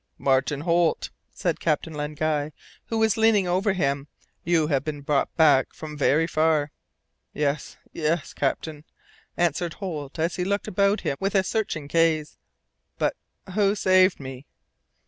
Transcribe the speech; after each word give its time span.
"Martin 0.17 0.61
Holt," 0.61 1.11
said 1.31 1.59
Captain 1.59 1.93
Len 1.93 2.15
Guy, 2.15 2.53
who 2.87 2.97
was 2.97 3.17
leaning 3.17 3.47
over 3.47 3.73
him, 3.73 4.07
"you 4.43 4.65
have 4.65 4.83
been 4.83 5.01
brought 5.01 5.31
back 5.37 5.75
from 5.75 5.95
very 5.95 6.25
far" 6.25 6.71
"Yes, 7.35 7.77
yes, 7.93 8.33
captain," 8.33 8.83
answered 9.37 9.75
Holt, 9.75 10.17
as 10.17 10.37
he 10.37 10.43
looked 10.43 10.67
about 10.67 11.01
him 11.01 11.17
with 11.19 11.35
a 11.35 11.43
searching 11.43 11.85
gaze, 11.85 12.39
"but 12.97 13.15
who 13.53 13.75
saved 13.75 14.19
me?" 14.19 14.47